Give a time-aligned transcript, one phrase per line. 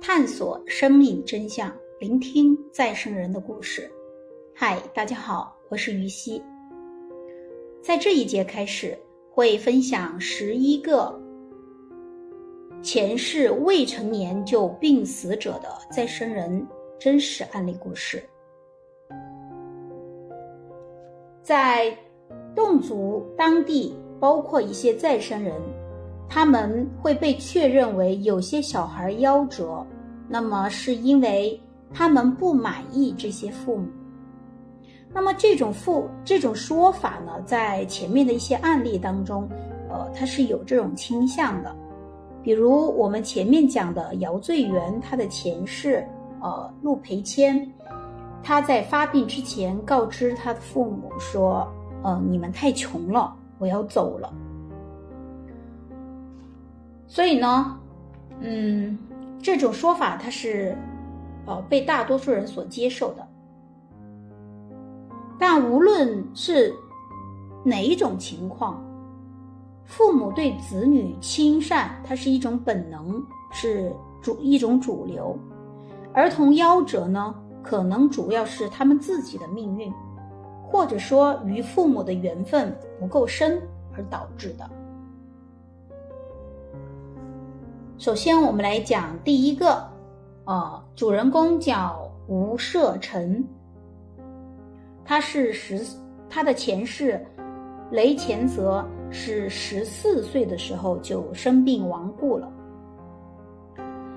[0.00, 3.90] 探索生命真相，聆听再生人的故事。
[4.54, 6.42] 嗨，大家好，我是于西。
[7.80, 8.98] 在这一节开始，
[9.30, 11.20] 会分享十一个
[12.82, 16.66] 前世未成年就病死者的再生人
[16.98, 18.22] 真实案例故事。
[21.42, 21.96] 在
[22.54, 25.60] 侗族当地，包括一些再生人，
[26.28, 29.86] 他们会被确认为有些小孩夭折，
[30.28, 31.60] 那么是因为
[31.92, 33.86] 他们不满意这些父母。
[35.14, 39.46] 那么这种父这种说法呢，在前面的一些案例当中，
[39.90, 41.74] 呃，它是有这种倾向的。
[42.42, 46.04] 比如我们前面讲的姚醉元，他的前世，
[46.40, 47.70] 呃，陆培谦，
[48.42, 51.70] 他在发病之前告知他的父母说
[52.02, 54.32] ：“呃，你们太穷了，我要走了。”
[57.12, 57.78] 所以呢，
[58.40, 58.96] 嗯，
[59.42, 60.74] 这种说法它是，
[61.44, 63.28] 呃，被大多数人所接受的。
[65.38, 66.74] 但无论是
[67.62, 68.82] 哪一种情况，
[69.84, 73.22] 父母对子女亲善，它是一种本能，
[73.52, 75.38] 是主一种主流。
[76.14, 79.92] 儿童夭折呢，可能主要是他们自己的命运，
[80.64, 83.60] 或者说与父母的缘分不够深
[83.94, 84.70] 而导致的。
[88.02, 89.88] 首先，我们来讲第一个，
[90.44, 93.44] 呃，主人公叫吴社成。
[95.04, 95.86] 他是十，
[96.28, 97.24] 他的前世
[97.92, 102.52] 雷前泽是十四岁的时候就生病亡故了。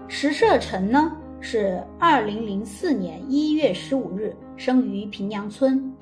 [0.08, 5.94] 石社成呢是二零零四年一月十五日生于平阳村，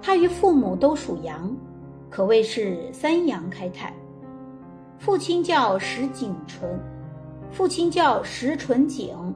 [0.00, 1.52] 他与父母都属羊，
[2.08, 3.92] 可谓是三羊开泰。
[4.96, 6.70] 父亲叫石景纯，
[7.50, 9.34] 父亲叫石纯景，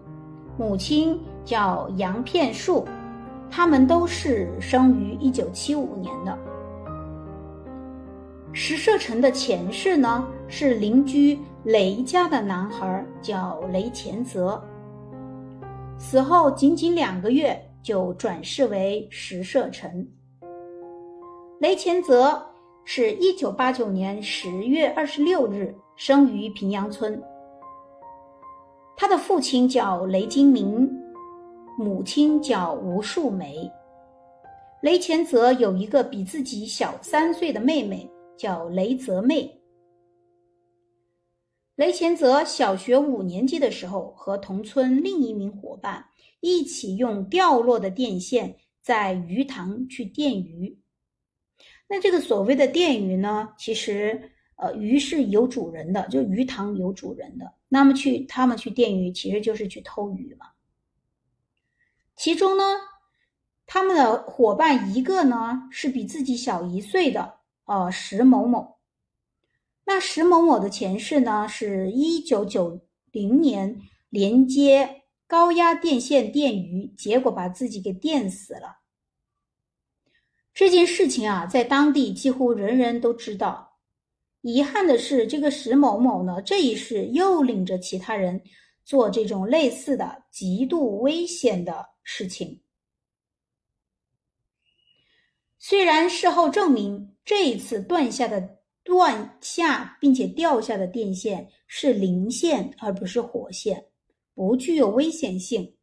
[0.59, 2.87] 母亲叫杨片树。
[3.53, 6.39] 他们都是生于一九七五年的。
[8.53, 14.63] 石社成的前世呢，是邻居雷家的男孩，叫雷前泽。
[15.99, 20.07] 死后仅仅两个月，就转世为石社成。
[21.59, 22.41] 雷前泽
[22.85, 27.21] 是一九八九年十月二十六日生于平阳村。
[29.01, 30.87] 他的父亲叫雷金明。
[31.79, 33.73] 母亲叫吴树梅，
[34.83, 38.07] 雷前泽有一个比自己小三岁的妹妹，
[38.37, 39.59] 叫雷泽妹。
[41.77, 46.05] 雷前泽小学五年级的时候，和同村另一名伙伴
[46.41, 50.79] 一起用掉落的电线在鱼塘去电鱼。
[51.89, 57.55] 那这个所谓的电鱼呢，其实呃鱼是有主人的，就鱼塘有主人的。
[57.69, 60.47] 那么去他们去电鱼，其实就是去偷鱼嘛。
[62.17, 62.65] 其中呢，
[63.67, 68.77] 他们的伙伴一个呢是比自己小一岁的，呃，石某某。
[69.85, 78.81] 那石某某的前世呢，是一九九零年连接高压电线电鱼，结果把自己给电死了。
[80.53, 83.70] 这件事情啊，在当地几乎人人都知道。
[84.43, 88.41] 遗憾的是，这个石某某呢，这一世又领着其他人
[88.85, 91.87] 做这种类似的极度危险的。
[92.03, 92.61] 事情
[95.59, 103.85] 虽然事后证明这一次断下的断下并且掉下的电线是零线而不是火线，
[104.35, 105.77] 不具有危险性，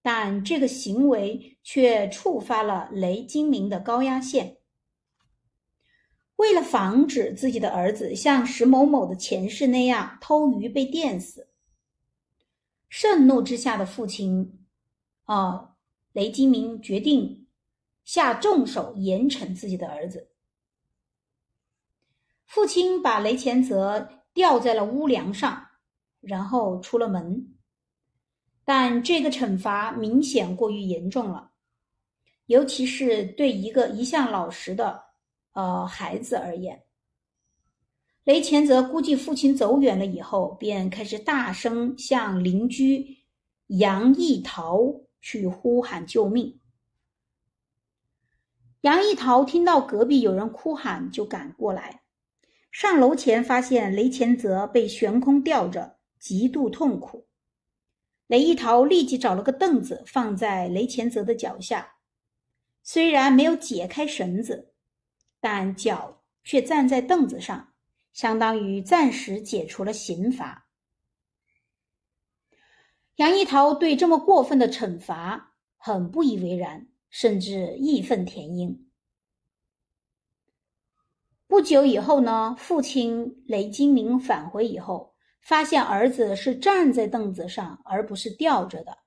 [0.00, 4.56] 但这个行为却触发了雷精灵的高压线。
[6.42, 11.46] 为了防止自己的儿子像石某某的前世那样偷鱼被电死，
[12.88, 14.58] 盛怒之下的父亲。
[15.22, 15.76] 啊，
[16.12, 17.46] 雷金明决定
[18.04, 20.30] 下重手严惩自己的儿子。
[22.44, 25.68] 父亲把雷前泽吊在了屋梁上，
[26.20, 27.54] 然后出了门。
[28.64, 31.52] 但这个惩罚明显过于严重了，
[32.46, 35.04] 尤其是对一个一向老实的
[35.52, 36.82] 呃孩子而言。
[38.24, 43.24] 雷前泽估计父亲走远了以后，便开始大声向邻居
[43.66, 45.02] 杨义桃。
[45.24, 46.58] 去呼喊救命。
[48.80, 52.02] 杨一桃听到隔壁有人哭喊，就赶过来，
[52.72, 57.28] 上楼前发现雷前泽被悬空吊着，极度痛苦。
[58.26, 61.98] 雷一桃立即找了个凳子放在雷前泽的脚下，
[62.82, 64.71] 虽然没有解开绳子，
[65.42, 67.72] 但脚却站在凳子上，
[68.12, 70.68] 相当于暂时解除了刑罚。
[73.16, 78.88] 杨一桃对这么过分的惩罚很不以为然，甚至义愤填膺。
[81.48, 88.98] 不久以后呢，父亲雷金明返回以后，发现儿子是站在凳子上，而不是吊着的。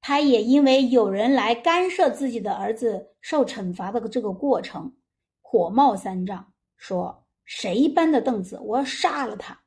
[0.00, 4.96] 他也因为有人来干涉自己的儿子受惩罚的这个过程，
[5.52, 9.60] 火冒三丈，说：“谁搬的凳子，我要杀了他。”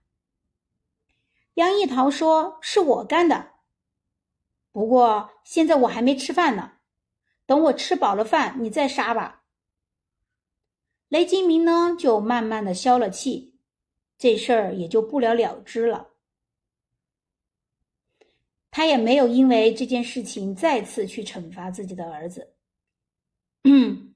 [1.53, 3.51] 杨一桃说：“是我干的，
[4.71, 6.71] 不过现在我还没吃饭呢，
[7.45, 9.43] 等我吃饱了饭，你再杀吧。”
[11.07, 13.59] 雷金明呢，就慢慢的消了气，
[14.17, 16.09] 这事儿也就不了了之了。
[18.71, 22.55] 他也没有因为这件事情再次去惩罚自己的儿子。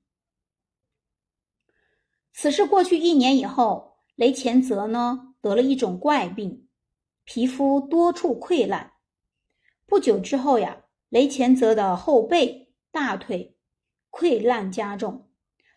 [2.42, 6.70] 此事过去一年以后，雷前泽呢得了一种怪病。
[7.26, 8.94] 皮肤多处溃烂，
[9.86, 13.58] 不久之后呀，雷前泽的后背、大腿
[14.10, 15.30] 溃烂加重，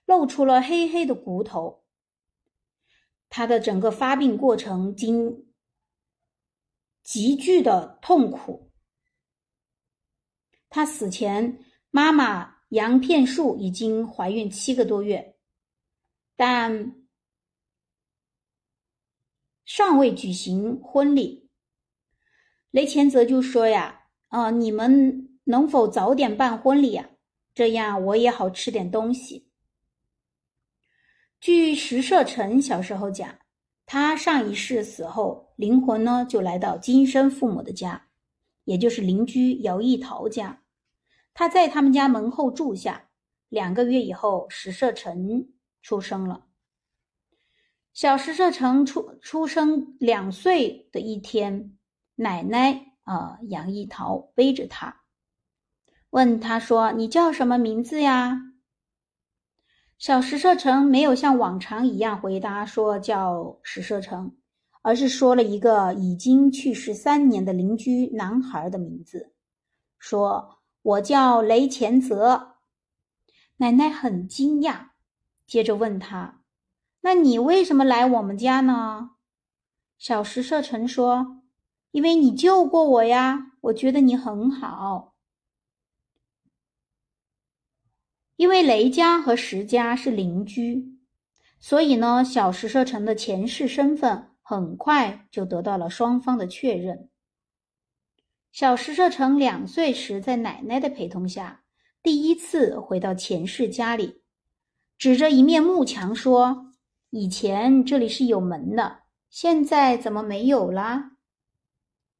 [0.06, 1.82] 露出了黑黑的骨头。
[3.29, 5.49] 他的整个发病过程经
[7.03, 8.70] 急剧的痛苦。
[10.70, 11.59] 他死前，
[11.91, 15.37] 妈妈杨片树已经怀孕七个多月，
[16.37, 16.94] 但
[19.64, 21.49] 尚未举行婚礼。
[22.70, 27.11] 雷前泽就说呀：“啊，你们能否早点办婚礼呀？
[27.55, 29.49] 这样我也好吃点东西。”
[31.38, 33.38] 据石社成小时候讲，
[33.85, 38.08] 他上一世死后，灵魂呢就来到今生父母的家，
[38.64, 40.62] 也就是邻居姚一桃家。
[41.35, 43.11] 他在他们家门后住下
[43.49, 45.49] 两个月以后，石社成
[45.82, 46.46] 出生了。
[47.93, 51.76] 小石社成出出生两岁的一天。
[52.14, 55.02] 奶奶啊，杨一桃背着他，
[56.11, 58.38] 问他说：“你叫什么名字呀？”
[59.99, 64.37] 小石社成没有像往常一样回答说叫石社成，
[64.82, 69.32] 而是说了一个已经去世三年的邻居男孩的名字，
[69.99, 72.56] 说：“我叫雷前泽。”
[73.56, 74.90] 奶奶很惊讶，
[75.52, 76.40] 接着问他
[77.04, 79.10] ：“那你为什么来我们家呢？”
[80.00, 81.43] 小石社成说。
[81.90, 85.14] 因为你救过我呀，我觉得你很好。
[88.37, 90.99] 因为雷家和石家是邻居，
[91.60, 97.10] 所以呢，小石社成的前世身份很快就得到了双方的确认。
[98.52, 101.62] 小石社成两岁时，在奶奶的陪同下，
[102.02, 104.22] 第一次回到前世家里，
[105.02, 106.70] 指着一面幕墙说
[107.10, 111.16] ：“以前这里是有门的，现在怎么没有啦？”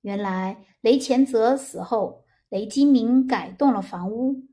[0.02, 4.49] 原来雷前泽死后，雷金明改动了房屋。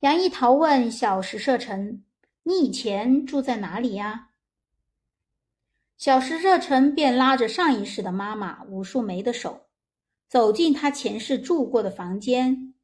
[0.00, 2.02] 杨一桃问小石社成
[2.42, 4.30] ：“你以前住在哪里呀？”
[5.96, 9.68] 小石社成便拉着上一世的妈妈武树梅的手，
[10.26, 12.74] 走进他前世住过的房间，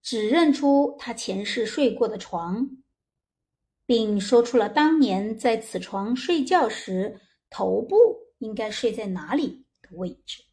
[0.00, 2.70] 指认出他前世睡过的床，
[3.90, 7.20] 并说出了当年在此床睡觉时
[7.50, 7.96] 头部
[8.38, 10.44] 应该睡在哪里的位置。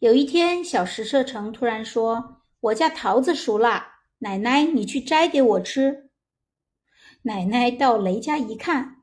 [0.00, 3.86] 有一天，小石射成突然说：“我家桃子熟了，
[4.18, 6.10] 奶奶，你去摘给我吃。”
[7.22, 9.02] 奶奶到雷家一看，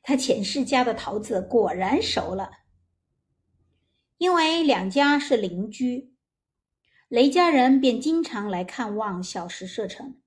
[0.00, 2.52] 他前世家的桃子果然熟了。
[4.18, 6.14] 因为两家是邻居，
[7.08, 10.20] 雷家人便经常来看望小石射成。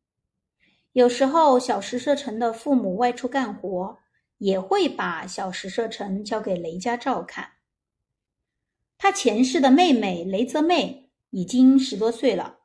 [0.94, 3.98] 有时候，小石社成的父母外出干活，
[4.38, 7.54] 也会把小石社成交给雷家照看。
[9.00, 12.60] 他前世的妹妹雷泽妹已经十多岁了，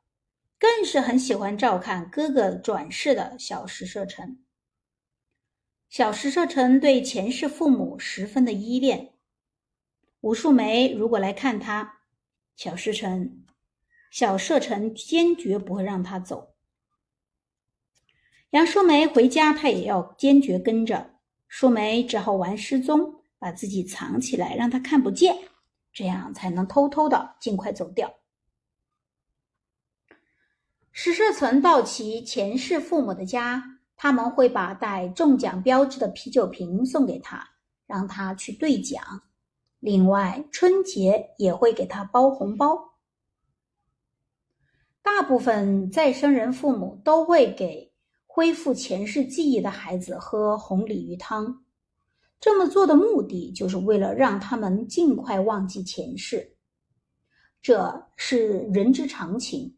[0.59, 4.39] 更是很喜欢照看哥哥转世的小石社成。
[5.89, 9.15] 小石社成对前世父母十分的依恋。
[10.21, 12.01] 武树梅如果来看他，
[12.55, 13.47] 小石成、
[14.11, 16.58] 小社成坚决不会让他走。
[18.51, 21.11] 杨淑梅回家，他也要坚决跟着。
[21.49, 25.37] 淑梅只好玩失踪，把自己藏起来，让他看不见。
[25.93, 28.15] 这样才能偷偷的尽快走掉。
[30.93, 33.63] 石社存到其前世父母的家，
[33.97, 37.47] 他们会把带中奖标志的啤酒瓶送给他，
[37.87, 39.03] 让他去兑奖。
[39.79, 42.95] 另外，春节也会给他包红包。
[45.03, 47.88] 大部分再生人父母都会给
[48.31, 51.65] 恢复前世记忆的孩子喝红鲤鱼汤。
[52.39, 56.55] 这么做的目的，就是为了让他们尽快忘记前世。
[57.61, 59.77] 这是人之常情，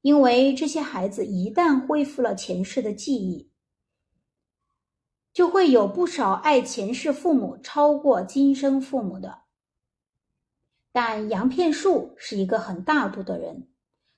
[0.00, 3.48] 因为这些孩子一旦恢复了前世的记忆，
[5.32, 9.42] 就会有不少爱前世父母超过今生父母的。
[10.90, 13.68] 但杨片树是一个很大度的人，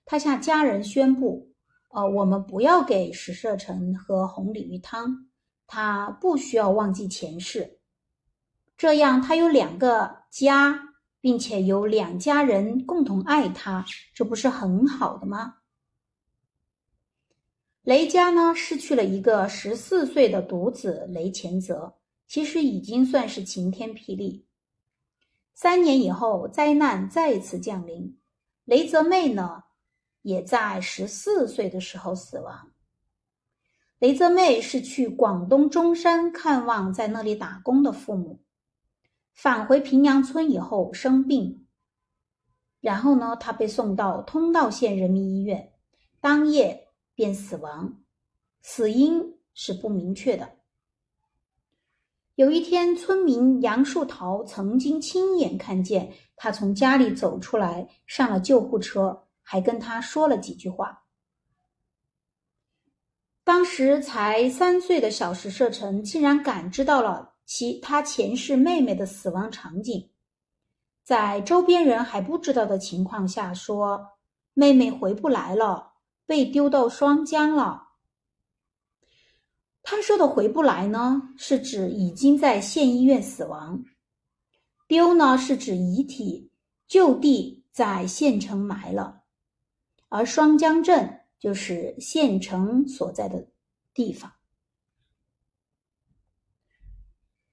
[0.06, 1.52] 他向家人宣布
[1.88, 5.28] ：“呃，我们不要给石社成喝红鲤鱼汤，
[5.66, 7.78] 他不需要忘记前世，
[8.76, 10.82] 这样他有两个家。”
[11.18, 15.56] 并且有两家人共同爱他，这不是很好的吗？
[17.82, 21.96] 雷家呢，失去了一个十四岁的独子雷前泽，
[22.28, 24.46] 其实已经算是晴天霹雳。
[25.52, 28.16] 三年以后，灾难再次降临，
[28.64, 29.64] 雷泽妹呢，
[30.26, 32.72] 也在十四岁的时候死亡。
[34.00, 38.40] 雷泽妹是去广东中山看望在那里打工的父母。
[39.34, 41.64] 返回平阳村以后生病，
[42.80, 45.72] 然后呢，他被送到通道县人民医院，
[46.20, 47.96] 当夜便死亡，
[48.62, 49.22] 死因
[49.54, 50.50] 是不明确的。
[52.34, 61.04] 有一天，村民杨树桃曾经亲眼看见他从家里走出来，上了救护车，还跟他说了几句话。
[63.44, 67.34] 当时才三岁的小石社成竟然感知到了。
[67.46, 70.10] 其他前世妹妹的死亡场景，
[71.04, 74.04] 在周边人还不知道的情况下说，
[74.52, 75.92] 妹妹回不来了，
[76.26, 77.90] 被丢到双江了。
[79.80, 83.84] 他说的回不来呢，是指已经在县医院死亡；
[84.88, 86.50] 丢呢，是指遗体
[86.88, 89.22] 就地在县城埋了，
[90.08, 93.48] 而双江镇就是县城所在的
[93.92, 94.32] 地方。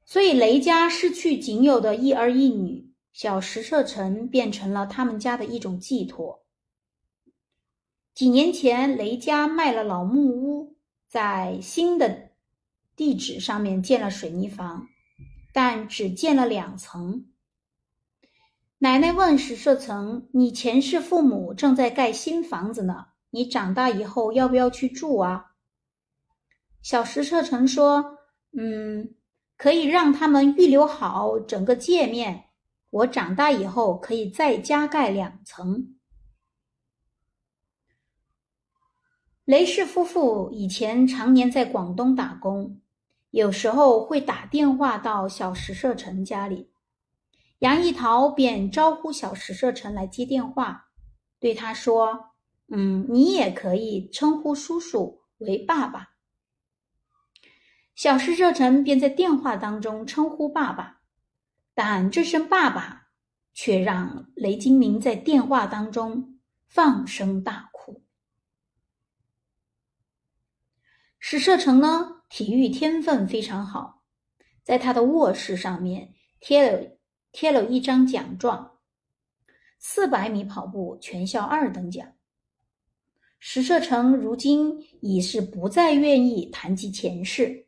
[0.05, 6.43] 所以雷家失去仅有的一儿一女，小石社城变成了他们家的一种寄托。
[8.13, 10.75] 几年前，雷家卖了老木屋，
[11.07, 12.29] 在新的
[12.95, 14.88] 地址上面建了水泥房，
[15.51, 17.25] 但只建了两层。
[18.83, 25.53] 奶奶问石社成：“你前世父母正在盖新房子呢，你长大以后要不要去住啊？”
[26.83, 28.17] 小石社成说
[28.59, 29.15] ：“嗯。”
[29.55, 32.43] 可以让他们预留好整个界面，
[32.89, 35.95] 我长大以后可以再加盖两层。
[39.45, 42.81] 雷氏夫妇以前常年在广东打工，
[43.29, 46.72] 有时候会打电话到小石社城家里，
[47.63, 50.89] 杨一桃便招呼小石社成来接电话，
[51.39, 52.32] 对他说
[52.67, 56.10] ：“嗯，你也可以称呼叔叔为爸爸。”
[57.96, 61.00] 小石社成便在电话当中称呼爸爸，
[61.74, 63.08] 但这声“爸爸”
[63.55, 68.03] 却让雷金明在电话当中放声大哭。
[71.17, 74.03] 石社成呢，体育天分非常好，
[74.63, 76.92] 在他的卧室上面贴了
[77.33, 78.77] 贴了一张奖状，
[79.79, 82.07] 四百米跑步全校二等奖。
[83.39, 87.65] 石社成如今已是不再愿意谈及前世。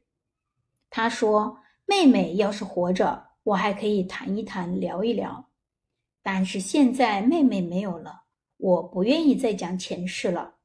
[0.90, 5.50] 他说：“妹妹要是活着，我还可以谈一谈、聊一聊。
[6.22, 8.22] 但是现在妹妹没有了，
[8.58, 10.56] 我不愿意再讲前世了。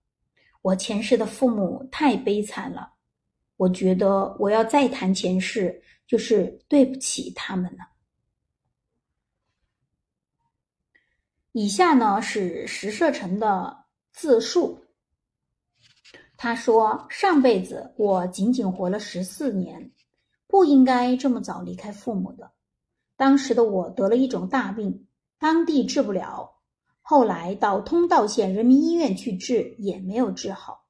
[0.60, 2.92] 我前世的父母太悲惨了，
[3.56, 7.88] 我觉得我要再谈前世，就是对不起他们了。”
[11.52, 14.84] 以下呢是石社成的自述。
[16.36, 19.90] 他说：“上辈子我仅仅活了十四年。”
[20.46, 22.50] 不应该这么早离开父母的。
[23.16, 25.06] 当时的我得了一种大病，
[25.38, 26.56] 当地治不了，
[27.02, 30.86] 后来到通道县人民医院去治，也没有治好。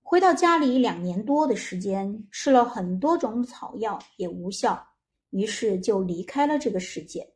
[0.00, 4.86] 回到家里两年多的时间，吃了很多种草药也无效，
[5.30, 7.28] 于是就离开了这个世界。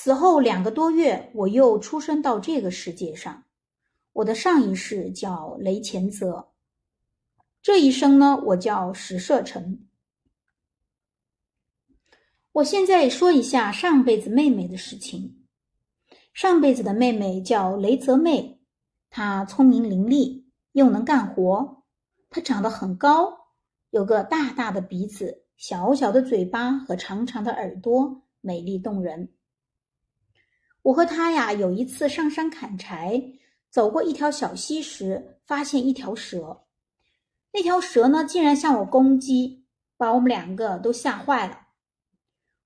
[0.00, 3.42] 死后两个多月，我又出生到这个世界上。
[4.12, 6.50] 我的上一世叫雷前泽。
[7.60, 9.88] 这一生呢，我叫石社成。
[12.52, 15.44] 我现在说一下上辈子妹妹的事情。
[16.32, 18.60] 上辈子的妹妹叫雷泽妹，
[19.10, 21.82] 她聪明伶俐，又能干活。
[22.30, 23.36] 她长得很高，
[23.90, 29.32] 有个大大的鼻子，小小的嘴巴和长长的耳朵，美丽动人。
[30.82, 33.22] 我和他呀，有一次上山砍柴，
[33.70, 36.64] 走过一条小溪时，发现一条蛇。
[37.52, 39.64] 那条蛇呢，竟然向我攻击，
[39.96, 41.66] 把我们两个都吓坏了。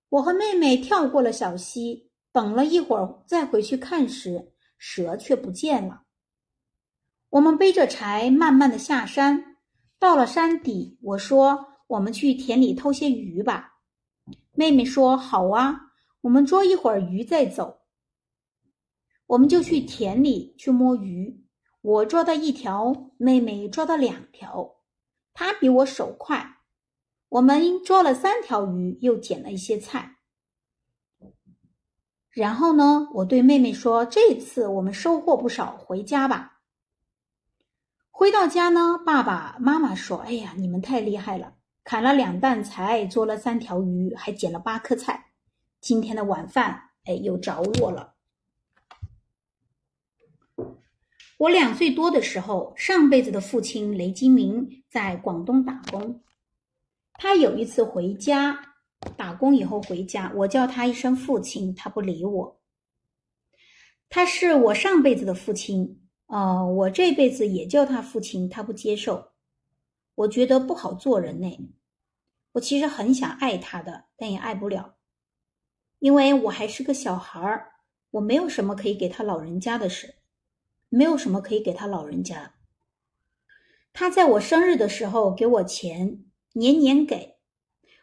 [0.09, 6.03] 我和妹妹跳过了小溪，等了一会儿再回去看时，蛇却不见了。
[7.31, 9.57] 我们背着柴，慢慢的下山。
[9.99, 13.73] 到了山底，我说：“我们去田里偷些鱼吧。”
[14.53, 15.81] 妹妹说：“好啊，
[16.21, 17.79] 我们捉一会儿鱼再走。”
[19.27, 21.45] 我们就去田里去摸鱼。
[21.81, 24.77] 我抓到一条，妹妹抓到两条，
[25.35, 26.59] 她比我手快。
[27.29, 30.17] 我们捉了三条鱼，又捡了一些菜。
[32.31, 36.61] 然后呢，我对妹妹说：“这次我们收获不少，回家吧。”
[38.11, 45.33] 回到家呢，爸爸妈妈说：“哎呀，你们太厉害了，砍了两担柴，捉了三条鱼，还捡了八颗菜。
[45.81, 48.12] 今天的晚饭，哎，又着落了。”
[51.43, 56.23] 我两岁多的时候，上辈子的父亲雷金明在广东打工。
[57.15, 58.77] 他有一次回家
[59.17, 62.61] 打工以后回家，我叫他一声父亲，他不理我。
[64.09, 66.01] 他是我上辈子的父亲。
[66.27, 69.33] 哦，我这辈子也叫他父亲，他不接受，
[70.15, 71.59] 我觉得不好做人呢。
[72.53, 74.95] 我其实很想爱他的，但也爱不了，
[75.99, 77.73] 因为我还是个小孩儿，
[78.13, 80.15] 我没有什么可以给他老人家的事，
[80.95, 82.55] 没有什么可以给他老人家。
[83.95, 86.23] 他在我生日的时候给我钱，
[86.53, 87.37] 年年给，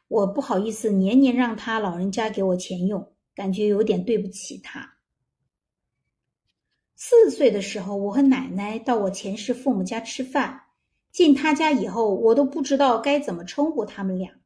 [0.08, 4.98] 我不好意思年年让他老人家给我钱用，感觉有点对不起他。
[6.96, 10.64] 四岁的时候，我和奶奶到我前世父母家吃饭。
[11.12, 14.40] 进他家以后，我都不知道该怎么称呼他们俩。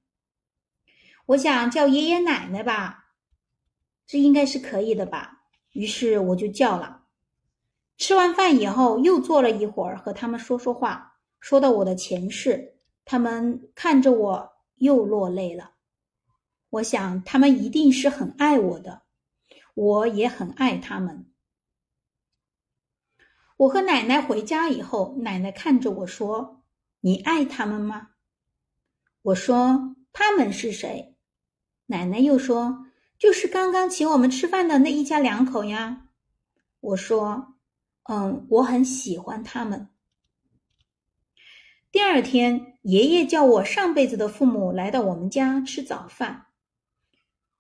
[1.28, 3.14] 我想叫爷爷奶奶吧，
[4.06, 5.44] 这应该是可以的吧。
[5.72, 7.03] 于是我就叫了。
[7.98, 12.78] 吃完饭以后，又坐了一会儿和他们说说话，说到我的前世。
[13.06, 15.72] 他们看着我，又落泪了。
[16.70, 19.04] 我想他们一定是很爱我的，
[19.76, 21.30] 我也很爱他们。
[23.58, 26.64] 我和奶奶回家以后，奶奶看着我说
[27.02, 28.10] ：“你爱他们吗？”
[29.22, 31.16] 我说：“他们是谁？”
[31.88, 32.88] 奶奶又说
[33.20, 36.08] ：“就是刚刚请我们吃饭的那一家两口呀。”
[36.82, 37.53] 我说
[38.04, 39.90] ：“嗯，我很喜欢他们。”
[41.92, 46.48] 第二天，爷爷叫我上辈子的父母来到我们家吃早饭。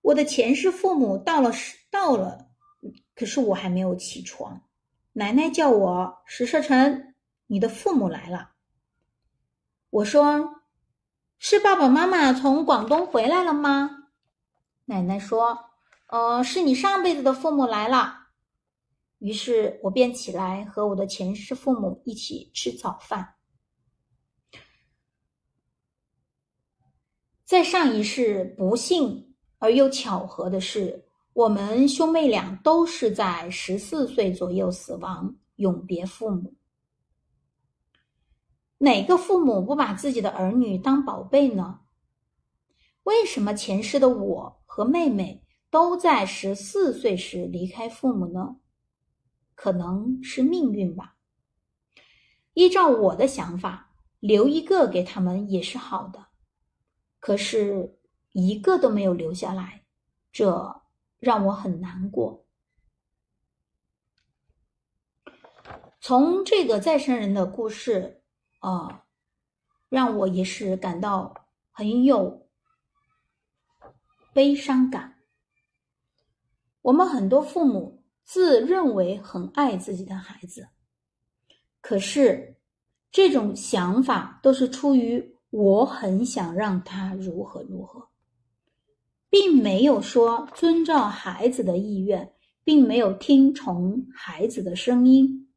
[0.01, 1.51] 我的前世父母到了
[1.91, 2.47] 到了，
[3.15, 4.63] 可是我还没有起床。
[5.13, 7.13] 奶奶叫我石社成，
[7.45, 8.53] 你的父母来了。
[9.91, 10.63] 我说
[11.37, 14.09] ：“是爸爸妈妈从广东回来了吗？”
[14.85, 15.69] 奶奶说
[16.09, 18.21] ：“呃，是你上辈子的父母来了。”
[19.23, 23.35] 于是我便起来和我的前世父母一起吃早饭。
[27.45, 31.07] 在上一世，不幸而又巧合的是。
[31.31, 36.53] 我们兄妹俩都是在十四岁左右死亡，永别父母。
[38.77, 41.79] 哪个父母不把自己的儿女当宝贝呢？
[43.03, 48.57] 为什么前世的我和妹妹都在十四岁时离开父母呢？
[49.55, 51.15] 可能是命运吧。
[52.53, 56.27] 依照我的想法，留一个给他们也是好的，
[57.19, 57.99] 可是
[58.31, 59.85] 一个都没有留下来，
[60.31, 60.81] 这。
[61.23, 62.45] 让我很难过。
[66.01, 68.21] 从这个再生人的故事，
[68.59, 69.05] 啊，
[69.87, 72.49] 让我也是感到很有
[74.33, 75.21] 悲伤感。
[76.81, 77.92] 我们很多父母
[78.23, 80.67] 自认为很爱自己的孩子，
[81.81, 82.57] 可是
[83.11, 88.09] 这种想法都是出于我很想让他如何如何。
[89.29, 95.49] 并没有说遵照孩子的意愿，并没有听从孩子的声音，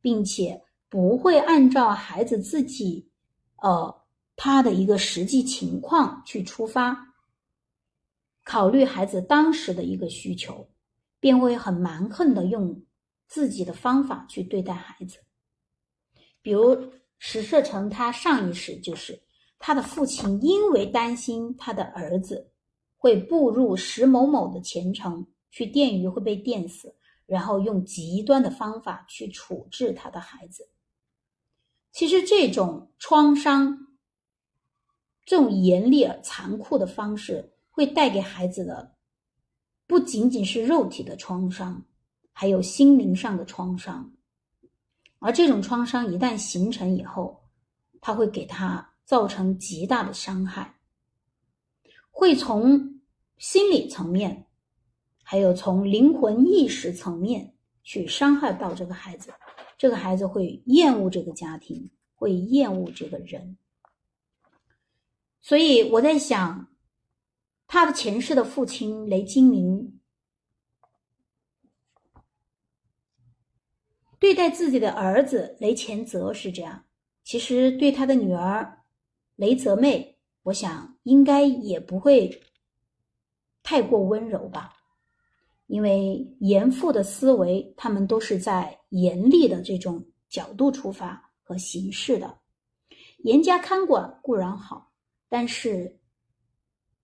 [0.00, 3.10] 并且不会按照孩子自己，
[3.56, 4.02] 呃，
[4.36, 6.96] 他的一个实际情况去出发，
[8.44, 10.68] 考虑孩子当时的一个需求，
[11.24, 12.84] 便会很蛮横的用
[13.26, 15.20] 自己的方法去对待孩子。
[16.42, 19.22] 比如石社成，他上一世就是
[19.58, 22.50] 他的父亲，因为担心他的儿子。
[22.98, 30.68] 会步入石某某的前程，去电鱼会被电死，然后用极端的方法去处置他的孩子。
[31.90, 33.88] 其实这种创伤，
[35.24, 38.93] 这种严厉而残酷的方式，会带给孩子的
[39.86, 41.84] 不仅仅是肉体的创伤，
[42.32, 44.12] 还有心灵上的创伤。
[45.18, 47.42] 而这种创伤一旦形成以后，
[48.00, 50.74] 它会给他造成极大的伤害，
[52.10, 52.92] 会从。
[53.36, 54.46] 心理层面
[55.22, 59.30] 还有从灵魂意识层面去伤害到这个孩子，
[59.76, 63.58] 这个孩子会厌恶这个家庭，会厌恶这个人。
[65.42, 66.68] 所以我在想，
[67.66, 70.00] 他的前世的父亲雷金明
[74.18, 76.84] 对待自己的儿子雷前泽是这样，
[77.24, 78.84] 其实对他的女儿
[79.36, 82.42] 雷泽妹，我想应该也不会
[83.62, 84.72] 太过温柔吧。
[85.66, 92.38] 因为严父的思维，他们都是在严厉的这种角度出发和行事的。
[93.18, 94.92] 严加看管固然好，
[95.28, 95.98] 但是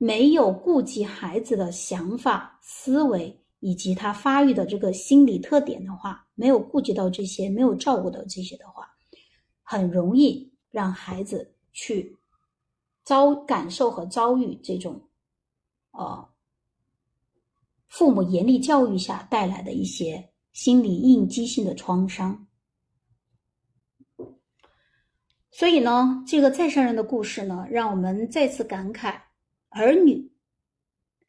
[0.03, 8.89] 没有顾及孩子的想法、思维以及他发育的这个心理特点的话，没有顾及到这些，没有照顾到这些的话，
[9.63, 12.17] 很容易让孩子去
[13.05, 14.99] 遭感受和遭遇这种，
[15.91, 16.27] 呃。
[17.89, 22.47] 父母严厉教育下带来的一些心理应激性的创伤，
[25.51, 29.21] 所以呢，这个再生人的故事呢，让我们再次感慨：
[29.71, 30.31] 儿女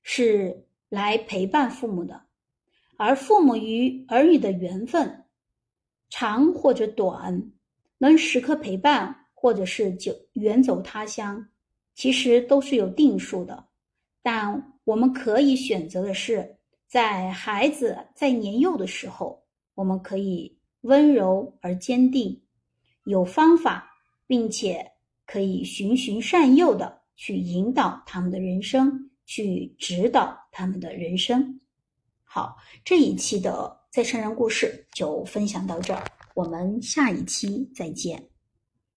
[0.02, 2.24] 是来陪伴父母的，
[2.98, 5.26] 而父母与儿女的缘分
[6.10, 7.52] 长或者短，
[8.00, 11.48] 能时刻陪伴，或者是久远走他乡，
[11.94, 13.68] 其实都是有定数的。
[14.24, 19.44] 但我们可以选择的是，在孩子在年幼的时候，
[19.76, 22.42] 我们可以温柔而坚定，
[23.06, 24.92] 有方法，并且
[25.26, 31.60] 可以循循善诱的去引导他们的人生，去指导他们的人生。
[32.24, 38.31] 好，这一期的再生人故事就分享到这儿，我们下一期再见。